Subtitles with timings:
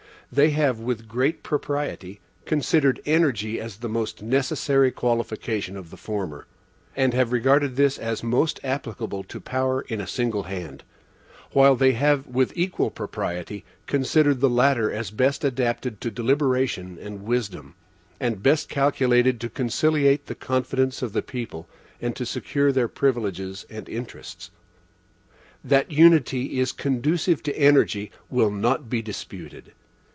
[0.33, 6.47] They have with great propriety, considered energy as the most necessary qualification of the former,
[6.95, 10.85] and have regarded this as most applicable to power in a single hand,
[11.51, 17.23] while they have, with equal propriety, considered the latter as best adapted to deliberation and
[17.23, 17.75] wisdom,
[18.17, 21.67] and best calculated to conciliate the confidence of the people
[22.01, 24.49] and to secure their privileges and interests.
[25.61, 29.73] That unity is conducive to energy will not be disputed.